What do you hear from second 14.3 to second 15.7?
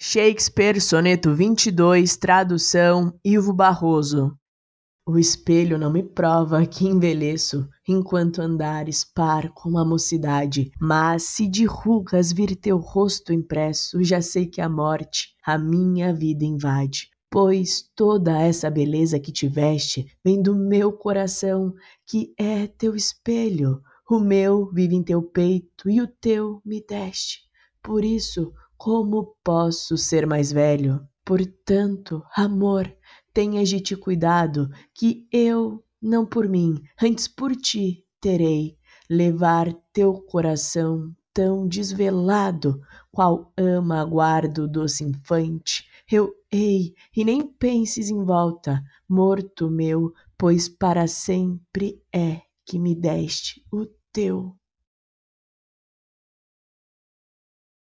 que a morte a